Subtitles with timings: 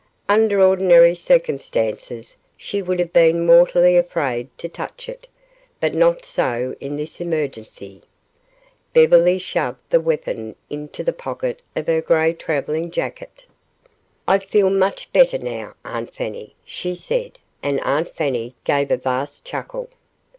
[0.27, 5.27] Under ordinary circumstances she would have been mortally afraid to touch it,
[5.79, 8.01] but not so in this emergency.
[8.93, 13.45] Beverly shoved the weapon into the pocket of her gray traveling jacket.
[14.27, 19.45] "I feel much better now, Aunt Fanny," she said, and Aunt Fanny gave a vast
[19.45, 19.87] chuckle.